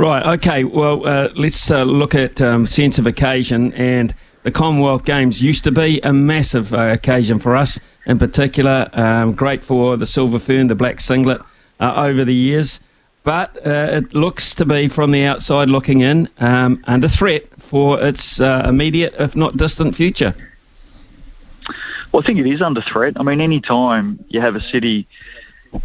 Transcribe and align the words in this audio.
Right, 0.00 0.26
okay, 0.38 0.64
well, 0.64 1.06
uh, 1.06 1.28
let's 1.34 1.70
uh, 1.70 1.82
look 1.82 2.14
at 2.14 2.40
um, 2.40 2.64
sense 2.64 2.98
of 2.98 3.06
occasion. 3.06 3.74
And 3.74 4.14
the 4.44 4.50
Commonwealth 4.50 5.04
Games 5.04 5.42
used 5.42 5.62
to 5.64 5.70
be 5.70 6.00
a 6.00 6.10
massive 6.10 6.72
uh, 6.72 6.78
occasion 6.84 7.38
for 7.38 7.54
us 7.54 7.78
in 8.06 8.18
particular. 8.18 8.88
Um, 8.94 9.34
great 9.34 9.62
for 9.62 9.98
the 9.98 10.06
silver 10.06 10.38
fern, 10.38 10.68
the 10.68 10.74
black 10.74 11.02
singlet 11.02 11.42
uh, 11.80 11.92
over 11.96 12.24
the 12.24 12.32
years. 12.32 12.80
But 13.24 13.54
uh, 13.58 13.88
it 13.92 14.14
looks 14.14 14.54
to 14.54 14.64
be, 14.64 14.88
from 14.88 15.10
the 15.10 15.24
outside 15.24 15.68
looking 15.68 16.00
in, 16.00 16.30
um, 16.38 16.82
under 16.86 17.06
threat 17.06 17.60
for 17.60 18.02
its 18.02 18.40
uh, 18.40 18.64
immediate, 18.66 19.12
if 19.18 19.36
not 19.36 19.58
distant, 19.58 19.94
future. 19.94 20.34
Well, 22.10 22.22
I 22.22 22.26
think 22.26 22.38
it 22.38 22.46
is 22.46 22.62
under 22.62 22.80
threat. 22.80 23.20
I 23.20 23.22
mean, 23.22 23.42
any 23.42 23.60
time 23.60 24.24
you 24.28 24.40
have 24.40 24.56
a 24.56 24.62
city, 24.62 25.06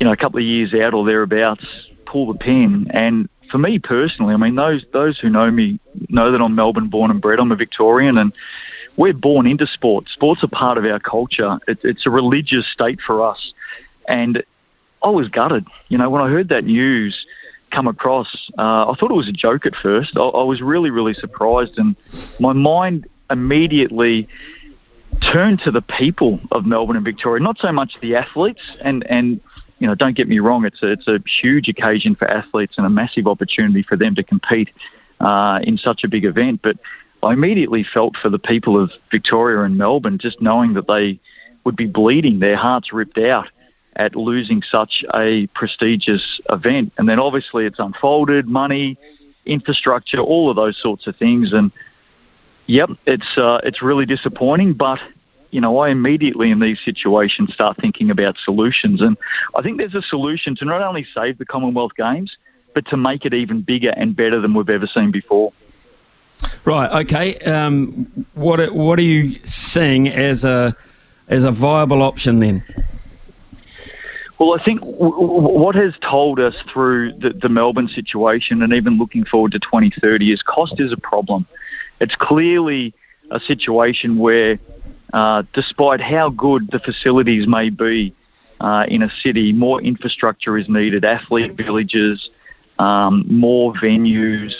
you 0.00 0.06
know, 0.06 0.12
a 0.12 0.16
couple 0.16 0.38
of 0.38 0.46
years 0.46 0.72
out 0.72 0.94
or 0.94 1.04
thereabouts, 1.04 1.66
pull 2.06 2.32
the 2.32 2.38
pin. 2.38 2.90
And 2.94 3.28
for 3.50 3.58
me 3.58 3.78
personally, 3.78 4.34
I 4.34 4.36
mean, 4.36 4.54
those 4.54 4.84
those 4.92 5.18
who 5.18 5.30
know 5.30 5.50
me 5.50 5.78
know 6.08 6.32
that 6.32 6.40
I'm 6.40 6.54
Melbourne 6.54 6.88
born 6.88 7.10
and 7.10 7.20
bred. 7.20 7.40
I'm 7.40 7.52
a 7.52 7.56
Victorian, 7.56 8.18
and 8.18 8.32
we're 8.96 9.14
born 9.14 9.46
into 9.46 9.66
sport. 9.66 10.08
Sport's 10.08 10.42
a 10.42 10.48
part 10.48 10.78
of 10.78 10.84
our 10.84 11.00
culture. 11.00 11.58
It, 11.66 11.78
it's 11.82 12.06
a 12.06 12.10
religious 12.10 12.70
state 12.70 13.00
for 13.00 13.24
us, 13.24 13.52
and 14.08 14.42
I 15.02 15.10
was 15.10 15.28
gutted. 15.28 15.66
You 15.88 15.98
know, 15.98 16.10
when 16.10 16.22
I 16.22 16.28
heard 16.28 16.48
that 16.50 16.64
news 16.64 17.26
come 17.70 17.86
across, 17.86 18.50
uh, 18.58 18.90
I 18.90 18.94
thought 18.98 19.10
it 19.10 19.14
was 19.14 19.28
a 19.28 19.32
joke 19.32 19.66
at 19.66 19.74
first. 19.74 20.16
I, 20.16 20.20
I 20.20 20.44
was 20.44 20.60
really, 20.60 20.90
really 20.90 21.14
surprised, 21.14 21.78
and 21.78 21.96
my 22.40 22.52
mind 22.52 23.06
immediately 23.30 24.28
turned 25.32 25.60
to 25.60 25.70
the 25.70 25.82
people 25.82 26.40
of 26.52 26.64
Melbourne 26.64 26.96
and 26.96 27.04
Victoria, 27.04 27.42
not 27.42 27.58
so 27.58 27.72
much 27.72 27.94
the 28.00 28.16
athletes, 28.16 28.62
and 28.80 29.06
and 29.08 29.40
you 29.78 29.86
know, 29.86 29.94
don't 29.94 30.16
get 30.16 30.28
me 30.28 30.38
wrong, 30.38 30.64
it's 30.64 30.82
a, 30.82 30.92
it's 30.92 31.08
a 31.08 31.20
huge 31.40 31.68
occasion 31.68 32.14
for 32.14 32.28
athletes 32.28 32.74
and 32.76 32.86
a 32.86 32.90
massive 32.90 33.26
opportunity 33.26 33.82
for 33.82 33.96
them 33.96 34.14
to 34.14 34.22
compete 34.22 34.70
uh, 35.20 35.60
in 35.62 35.76
such 35.78 36.04
a 36.04 36.08
big 36.08 36.24
event. 36.24 36.60
But 36.62 36.76
I 37.22 37.32
immediately 37.32 37.84
felt 37.84 38.16
for 38.16 38.28
the 38.28 38.38
people 38.38 38.80
of 38.80 38.90
Victoria 39.10 39.62
and 39.62 39.76
Melbourne, 39.76 40.18
just 40.18 40.40
knowing 40.40 40.74
that 40.74 40.86
they 40.86 41.20
would 41.64 41.76
be 41.76 41.86
bleeding, 41.86 42.38
their 42.38 42.56
hearts 42.56 42.92
ripped 42.92 43.18
out 43.18 43.48
at 43.96 44.14
losing 44.14 44.62
such 44.62 45.04
a 45.14 45.48
prestigious 45.54 46.40
event. 46.50 46.92
And 46.98 47.08
then 47.08 47.18
obviously 47.18 47.66
it's 47.66 47.80
unfolded, 47.80 48.46
money, 48.46 48.96
infrastructure, 49.44 50.18
all 50.18 50.50
of 50.50 50.56
those 50.56 50.80
sorts 50.80 51.06
of 51.06 51.16
things. 51.16 51.52
And 51.52 51.72
yep, 52.66 52.90
it's 53.06 53.36
uh, 53.36 53.60
it's 53.64 53.82
really 53.82 54.06
disappointing, 54.06 54.74
but 54.74 55.00
you 55.50 55.60
know, 55.60 55.78
I 55.78 55.90
immediately 55.90 56.50
in 56.50 56.60
these 56.60 56.78
situations 56.84 57.52
start 57.54 57.76
thinking 57.78 58.10
about 58.10 58.36
solutions. 58.38 59.00
And 59.00 59.16
I 59.54 59.62
think 59.62 59.78
there's 59.78 59.94
a 59.94 60.02
solution 60.02 60.54
to 60.56 60.64
not 60.64 60.82
only 60.82 61.06
save 61.14 61.38
the 61.38 61.46
Commonwealth 61.46 61.92
Games, 61.96 62.36
but 62.74 62.86
to 62.86 62.96
make 62.96 63.24
it 63.24 63.34
even 63.34 63.62
bigger 63.62 63.90
and 63.96 64.14
better 64.14 64.40
than 64.40 64.54
we've 64.54 64.68
ever 64.68 64.86
seen 64.86 65.10
before. 65.10 65.52
Right. 66.64 67.02
Okay. 67.02 67.38
Um, 67.38 68.26
what 68.34 68.72
What 68.74 68.98
are 68.98 69.02
you 69.02 69.34
seeing 69.44 70.08
as 70.08 70.44
a 70.44 70.76
as 71.26 71.44
a 71.44 71.50
viable 71.50 72.02
option 72.02 72.38
then? 72.38 72.62
Well, 74.38 74.54
I 74.54 74.62
think 74.62 74.80
w- 74.80 75.10
w- 75.10 75.58
what 75.58 75.74
has 75.74 75.94
told 76.00 76.38
us 76.38 76.54
through 76.72 77.14
the, 77.14 77.30
the 77.30 77.48
Melbourne 77.48 77.88
situation 77.88 78.62
and 78.62 78.72
even 78.72 78.96
looking 78.96 79.24
forward 79.24 79.50
to 79.52 79.58
2030 79.58 80.32
is 80.32 80.42
cost 80.42 80.74
is 80.78 80.92
a 80.92 80.96
problem. 80.96 81.46
It's 82.00 82.14
clearly 82.14 82.94
a 83.32 83.40
situation 83.40 84.18
where 84.18 84.60
uh, 85.12 85.42
despite 85.54 86.00
how 86.00 86.30
good 86.30 86.68
the 86.70 86.78
facilities 86.78 87.46
may 87.46 87.70
be 87.70 88.14
uh, 88.60 88.84
in 88.88 89.02
a 89.02 89.10
city, 89.22 89.52
more 89.52 89.80
infrastructure 89.80 90.58
is 90.58 90.68
needed, 90.68 91.04
athlete 91.04 91.54
villages, 91.56 92.30
um, 92.78 93.24
more 93.28 93.72
venues, 93.74 94.52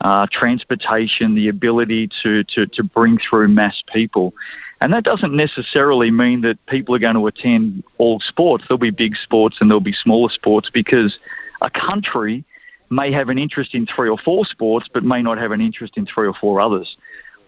uh, 0.00 0.26
transportation, 0.32 1.34
the 1.34 1.48
ability 1.48 2.08
to, 2.22 2.42
to, 2.44 2.66
to 2.66 2.82
bring 2.82 3.18
through 3.18 3.48
mass 3.48 3.82
people. 3.92 4.34
And 4.80 4.92
that 4.92 5.04
doesn't 5.04 5.34
necessarily 5.34 6.10
mean 6.10 6.40
that 6.40 6.58
people 6.66 6.94
are 6.94 6.98
going 6.98 7.14
to 7.14 7.26
attend 7.28 7.84
all 7.98 8.18
sports. 8.18 8.64
There'll 8.68 8.78
be 8.78 8.90
big 8.90 9.14
sports 9.14 9.58
and 9.60 9.70
there'll 9.70 9.80
be 9.80 9.92
smaller 9.92 10.28
sports 10.28 10.70
because 10.72 11.18
a 11.60 11.70
country 11.70 12.44
may 12.90 13.12
have 13.12 13.28
an 13.28 13.38
interest 13.38 13.74
in 13.74 13.86
three 13.86 14.08
or 14.08 14.18
four 14.18 14.44
sports 14.44 14.88
but 14.92 15.04
may 15.04 15.22
not 15.22 15.38
have 15.38 15.52
an 15.52 15.60
interest 15.60 15.96
in 15.96 16.04
three 16.04 16.26
or 16.26 16.34
four 16.34 16.60
others. 16.60 16.96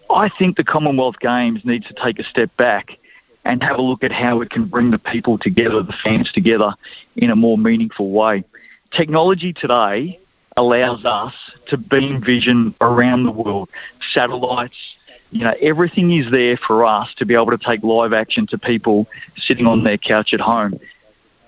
I 0.09 0.29
think 0.37 0.57
the 0.57 0.63
Commonwealth 0.63 1.19
Games 1.19 1.61
needs 1.63 1.87
to 1.87 1.93
take 1.93 2.19
a 2.19 2.23
step 2.23 2.55
back 2.57 2.97
and 3.43 3.61
have 3.63 3.77
a 3.77 3.81
look 3.81 4.03
at 4.03 4.11
how 4.11 4.41
it 4.41 4.49
can 4.49 4.65
bring 4.65 4.91
the 4.91 4.99
people 4.99 5.37
together, 5.37 5.81
the 5.83 5.95
fans 6.03 6.31
together 6.31 6.73
in 7.15 7.29
a 7.29 7.35
more 7.35 7.57
meaningful 7.57 8.11
way. 8.11 8.43
Technology 8.91 9.53
today 9.53 10.19
allows 10.57 11.05
us 11.05 11.33
to 11.67 11.77
beam 11.77 12.23
vision 12.23 12.73
around 12.81 13.25
the 13.25 13.31
world. 13.31 13.69
Satellites, 14.13 14.95
you 15.31 15.43
know, 15.43 15.53
everything 15.61 16.11
is 16.11 16.31
there 16.31 16.57
for 16.57 16.85
us 16.85 17.13
to 17.17 17.25
be 17.25 17.33
able 17.33 17.51
to 17.51 17.57
take 17.57 17.83
live 17.83 18.13
action 18.13 18.47
to 18.47 18.57
people 18.57 19.07
sitting 19.35 19.65
on 19.65 19.83
their 19.83 19.97
couch 19.97 20.33
at 20.33 20.39
home. 20.39 20.79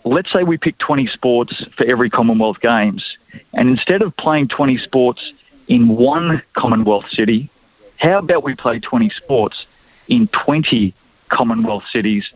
Let's 0.04 0.32
say 0.32 0.44
we 0.44 0.58
pick 0.58 0.78
20 0.78 1.08
sports 1.08 1.66
for 1.78 1.86
every 1.86 2.10
Commonwealth 2.10 2.60
Games, 2.62 3.18
and 3.54 3.70
instead 3.70 4.02
of 4.02 4.16
playing 4.18 4.50
20 4.50 4.78
sports 4.78 5.34
in 5.68 5.96
one 5.96 6.42
Commonwealth 6.56 7.06
city, 7.10 7.50
how 7.98 8.20
about 8.20 8.44
we 8.44 8.56
play 8.56 8.80
20 8.80 9.10
sports 9.10 9.66
in 10.08 10.30
20 10.46 10.94
Commonwealth 11.30 11.84
cities 11.92 12.32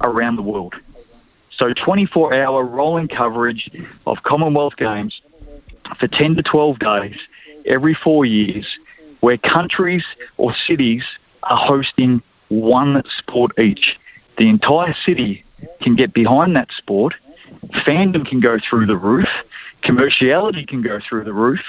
around 0.00 0.36
the 0.36 0.42
world? 0.42 0.74
So 1.56 1.72
24 1.84 2.34
hour 2.34 2.64
rolling 2.64 3.08
coverage 3.08 3.70
of 4.06 4.18
Commonwealth 4.24 4.76
Games 4.76 5.20
for 6.00 6.08
10 6.08 6.36
to 6.36 6.42
12 6.42 6.78
days 6.78 7.16
every 7.66 7.94
four 7.94 8.24
years 8.24 8.66
where 9.20 9.38
countries 9.38 10.04
or 10.36 10.52
cities 10.66 11.04
are 11.44 11.56
hosting 11.56 12.22
one 12.48 13.02
sport 13.18 13.52
each. 13.58 13.98
The 14.36 14.48
entire 14.48 14.94
city 15.04 15.44
can 15.80 15.94
get 15.96 16.12
behind 16.12 16.56
that 16.56 16.70
sport, 16.72 17.14
fandom 17.86 18.26
can 18.26 18.40
go 18.40 18.58
through 18.68 18.86
the 18.86 18.96
roof, 18.96 19.28
commerciality 19.84 20.66
can 20.66 20.82
go 20.82 20.98
through 21.08 21.24
the 21.24 21.32
roof, 21.32 21.60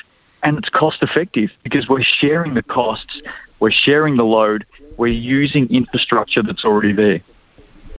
and 0.45 0.59
it's 0.59 0.69
cost 0.69 1.01
effective 1.01 1.50
because 1.63 1.89
we're 1.89 2.03
sharing 2.03 2.53
the 2.53 2.63
costs, 2.63 3.22
we're 3.59 3.72
sharing 3.72 4.16
the 4.16 4.23
load, 4.23 4.66
we're 4.97 5.07
using 5.07 5.67
infrastructure 5.69 6.44
that's 6.44 6.63
already 6.63 6.94
there. 6.94 7.19